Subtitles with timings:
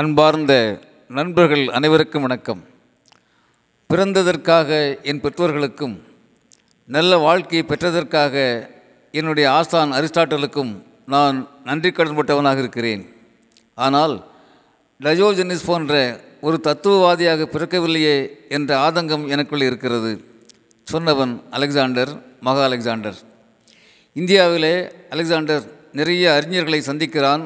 [0.00, 2.60] அன்பார்ந்த நண்பர்கள் அனைவருக்கும் வணக்கம்.
[3.90, 4.68] பிறந்ததற்காக
[5.02, 6.02] என் பெற்றோர்களுக்கும்
[6.86, 8.34] நல்ல வாழ்க்கையை பெற்றதற்காக
[9.10, 10.70] என்னுடைய ஆஸ்தான் அரிஸ்டாட்டலுக்கும்
[11.06, 13.02] நான் நன்றி கடன்பட்டவனாக இருக்கிறேன்.
[13.74, 14.14] ஆனால்
[15.00, 18.16] டயோஜெனிஸ் போன்ற ஒரு தத்துவவாதியாக பிறக்கவில்லையே
[18.48, 20.12] என்ற ஆதங்கம் எனக்குள் இருக்கிறது
[20.92, 23.18] சொன்னவன் அலெக்சாண்டர் மகா அலெக்சாண்டர்.
[24.12, 24.74] இந்தியாவிலே
[25.10, 27.44] அலெக்சாண்டர் நிறைய அறிஞர்களை சந்திக்கிறான்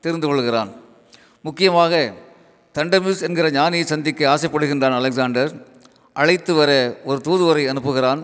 [0.00, 0.72] தெரிந்து கொள்கிறான்.
[1.46, 1.94] முக்கியமாக
[2.76, 5.50] தண்டமிஸ் என்கிற ஞானியை சந்திக்க ஆசைப்படுகின்றான் அலெக்சாண்டர்.
[6.20, 6.70] அழைத்து வர
[7.08, 8.20] ஒரு தூதுவரை அனுப்புகிறான்.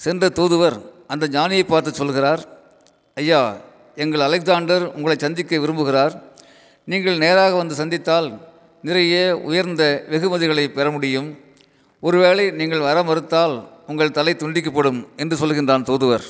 [0.00, 0.76] சென்ற தூதுவர்
[1.12, 2.42] அந்த ஞானியை பார்த்து சொல்கிறார்
[3.20, 3.40] ஐயா
[4.02, 6.14] எங்கள் அலெக்சாண்டர் உங்களை சந்திக்க விரும்புகிறார்.
[6.84, 8.28] நீங்கள் நேராக வந்து சந்தித்தால்
[8.88, 9.14] நிறைய
[9.48, 9.82] உயர்ந்த
[10.12, 11.28] வெகுமதிகளை பெற முடியும்.
[12.02, 13.54] ஒருவேளை நீங்கள் வர மறுத்தால்
[13.90, 16.24] உங்கள் தலை துண்டிக்கப்படும் என்று சொல்கின்றான் தூதுவர்.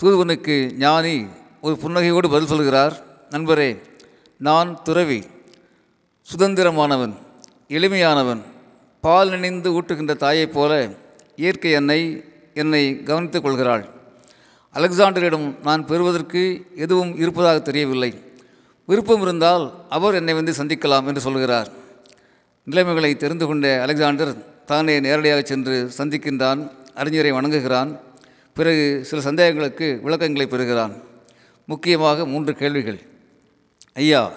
[0.00, 1.16] தூதுவனுக்கு ஞானி
[1.66, 2.94] ஒரு புன்னகையோடு பதில் சொல்கிறார்
[3.30, 3.70] நண்பரே
[4.38, 5.24] நான் துறவி
[6.32, 7.14] சுதந்திரமானவன்
[7.68, 8.42] எளிமையானவன்
[9.00, 10.88] பால் நினைந்து ஊட்டுகின்ற தாயைப் போல
[11.36, 12.24] இயற்கை என்னை
[12.54, 13.88] என்னை கவனித்துக் கொள்கிறாள்.
[14.74, 18.22] அலெக்சாண்டரிடம் நான் பெறுவதற்கு எதுவும் இருப்பதாக தெரியவில்லை.
[18.86, 21.68] விருப்பம் இருந்தால் அவர் என்னை வந்து சந்திக்கலாம் என்று சொல்கிறார்.
[22.64, 28.00] நிலைமைகளை தெரிந்து கொண்ட அலெக்சாண்டர் தானே நேரடியாக சென்று சந்திக்கின்றான் அறிஞரை வணங்குகிறான்
[28.54, 31.02] பிறகு சில சந்தேகங்களுக்கு விளக்கங்களை பெறுகிறான்.
[31.66, 33.00] முக்கியமாக மூன்று கேள்விகள்.
[33.96, 34.32] ஐயா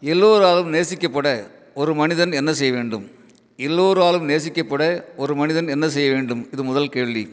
[0.00, 3.10] எல்லோராலும் நேசிக்கப்பட ஒரு மனிதன் என்ன செய்ய வேண்டும்?
[3.56, 6.48] எல்லோராலும் நேசிக்கப்பட ஒரு மனிதன் என்ன செய்ய வேண்டும்?
[6.52, 7.24] இது முதல் கேள்வி.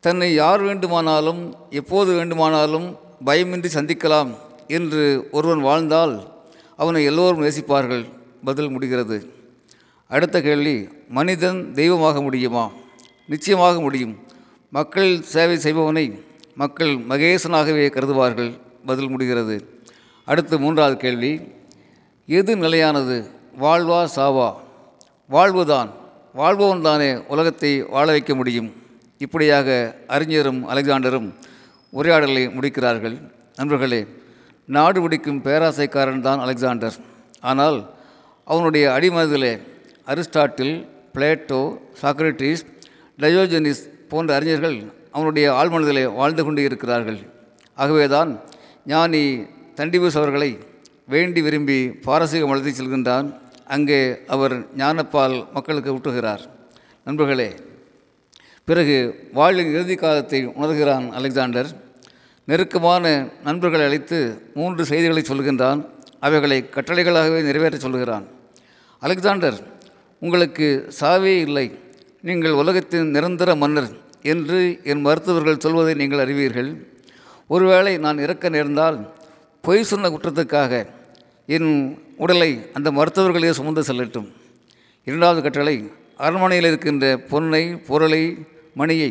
[0.00, 4.30] தன்னை யார் வேண்டுமானாலும் எப்போது வேண்டுமானாலும் பயமின்றி சந்திக்கலாம்
[4.66, 6.14] என்று ஒருவன் வாழ்ந்தால்
[6.76, 8.04] அவனை எல்லோரும் நேசிப்பார்கள்.
[8.44, 9.32] பதில் முடிகிறது.
[10.08, 12.70] அடுத்த கேள்வி மனிதன் தெய்வமாக முடியுமா?
[13.26, 14.18] நிச்சயமாக முடியும்.
[14.70, 18.58] மக்கள் சேவை செய்பவனை மக்கள் மகேசனாகவே கருதுவார்கள்.
[18.86, 19.80] பதில் முடிகிறது.
[20.24, 21.32] அடுத்து மூன்றாவது கேள்வி.
[22.26, 23.16] எது நிலையானது?
[23.60, 24.54] வாழ்வா சாவா?
[25.28, 25.90] வாழ்வுதான்.
[26.34, 28.72] வாழ்பவன் தானே உலகத்தை வாழ வைக்க முடியும்.
[29.18, 31.34] இப்படியாக அறிஞரும் அலெக்சாண்டரும்
[31.90, 33.16] உரையாடலை முடிக்கிறார்கள்.
[33.56, 34.06] நண்பர்களே
[34.68, 36.94] நாடு பிடிக்கும் பேராசைக்காரன் தான் அலெக்சாண்டர்.
[37.40, 37.90] ஆனால்
[38.44, 39.60] அவனுடைய அடிமனதிலே
[40.06, 42.64] அரிஸ்டாட்டில் பிளேட்டோ சாக்ரட்டிஸ்
[43.18, 47.18] டயோஜெனிஸ் போன்ற அறிஞர்கள் அவனுடைய ஆழ்மனதிலே வாழ்ந்து கொண்டு இருக்கிறார்கள்
[47.74, 48.40] ஆகவேதான்
[48.86, 49.46] ஞானி
[49.82, 50.48] தண்டிபூஸ் அவர்களை
[51.12, 51.76] வேண்டி விரும்பி
[52.06, 53.28] பாரசீகம் மலத்தை செல்கின்றான்.
[53.74, 54.00] அங்கே
[54.34, 56.42] அவர் ஞானப்பால் மக்களுக்கு ஊட்டுகிறார்.
[57.06, 57.46] நண்பர்களே
[58.68, 58.96] பிறகு
[59.38, 61.70] வாழ்வின் இறுதி காலத்தை உணர்கிறான் அலெக்சாண்டர்.
[62.50, 63.04] நெருக்கமான
[63.46, 64.18] நண்பர்களை அழைத்து
[64.58, 65.80] மூன்று செய்திகளை சொல்கின்றான்.
[66.26, 68.26] அவைகளை கட்டளைகளாகவே நிறைவேற்ற சொல்கிறான்.
[69.02, 69.58] அலெக்சாண்டர்
[70.22, 70.68] உங்களுக்கு
[71.00, 71.66] சாவே இல்லை.
[72.28, 73.90] நீங்கள் உலகத்தின் நிரந்தர மன்னர்
[74.34, 74.60] என்று
[74.92, 76.70] என் மருத்துவர்கள் சொல்வதை நீங்கள் அறிவீர்கள்.
[77.54, 79.00] ஒருவேளை நான் இறக்க நேர்ந்தால்
[79.66, 80.86] பொய் சொன்ன குற்றத்துக்காக
[81.46, 81.68] என்
[82.16, 84.26] உடலை அந்த மருத்துவர்களே சுமந்து செல்லட்டும்.
[85.04, 85.74] இரண்டாவது கட்டளை
[86.16, 88.20] அரண்மனையில் இருக்கின்ற பொன்னை பொருளை
[88.74, 89.10] மணியை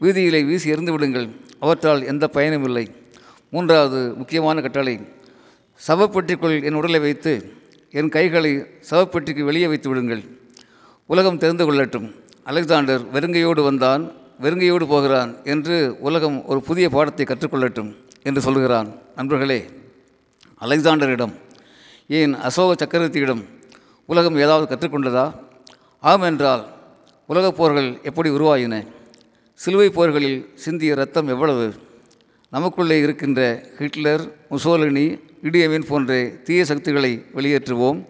[0.00, 1.28] வீதியிலே வீசி எறிந்து விடுங்கள்.
[1.58, 2.84] அவற்றால் எந்த பயனும் இல்லை.
[3.50, 4.94] மூன்றாவது முக்கியமான கட்டளை
[5.88, 7.32] சவப்பெட்டிக்குள் என் உடலை வைத்து
[7.90, 8.52] என் கைகளை
[8.90, 10.22] சவப்பெட்டிக்கு வெளியே வைத்து விடுங்கள்.
[11.06, 12.14] உலகம் தெரிந்து கொள்ளட்டும்.
[12.44, 14.12] அலெக்சாண்டர் வெறுங்கையோடு வந்தான்.
[14.42, 17.90] வெறுங்கையோடு போகிறான் என்று உலகம் ஒரு புதிய பாடத்தை கற்றுக்கொள்ளட்டும்
[18.22, 18.90] என்று சொல்கிறான்.
[19.16, 19.60] நண்பர்களே
[20.60, 21.34] அலெக்சாண்டரிடம்
[22.08, 23.42] ஏன் அசோக சக்கரவர்த்தியிடம்
[24.06, 25.34] உலகம் ஏதாவது கற்றுக்கொண்டதா?
[26.00, 26.66] ஆம் என்றால்
[27.26, 28.86] உலகப் போர்கள் எப்படி உருவாயின?
[29.54, 31.74] சிலுவை போர்களில் சிந்திய ரத்தம் எவ்வளவு?
[32.50, 33.40] நமக்குள்ளே இருக்கின்ற
[33.78, 38.06] ஹிட்லர் முசோலினி இடியமின் போன்ற தீய சக்திகளை வெளியேற்றுவோம்.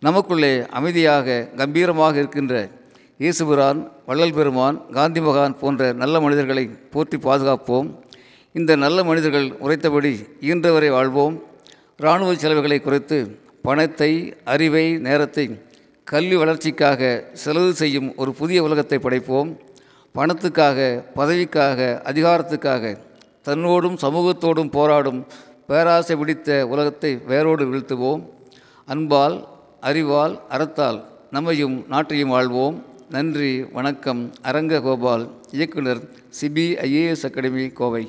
[0.00, 2.70] நமக்குள்ளே அமைதியாக கம்பீரமாக இருக்கின்ற
[3.18, 7.88] இயேசுபிரான் வள்ளல் பெருமான் காந்தி மகான் போன்ற நல்ல மனிதர்களை போற்றி பாதுகாப்போம்.
[8.52, 11.42] இந்த நல்ல மனிதர்கள் உரைத்தபடி இயன்றவரை வாழ்வோம்.
[12.04, 13.18] இராணுவ செலவுகளை குறைத்து
[13.66, 14.08] பணத்தை
[14.52, 15.44] அறிவை நேரத்தை
[16.04, 17.02] கல்வி வளர்ச்சிக்காக
[17.42, 19.50] செலவு செய்யும் ஒரு புதிய உலகத்தை படைப்போம்.
[20.14, 20.78] பணத்துக்காக
[21.18, 22.90] பதவிக்காக அதிகாரத்துக்காக
[23.48, 25.20] தன்னோடும் சமூகத்தோடும் போராடும்
[25.66, 28.24] பேராசை பிடித்த உலகத்தை வேரோடு வீழ்த்துவோம்.
[28.88, 29.36] அன்பால்
[29.80, 31.00] அறிவால் அறத்தால்
[31.30, 32.76] நம்மையும் நாட்டையும் வாழ்வோம்
[33.08, 34.22] நன்றி வணக்கம்.
[34.42, 36.02] அரங்க கோபால் இயக்குனர்
[36.40, 38.04] சிபிஐஏஎஸ் அகாடமி கோவை.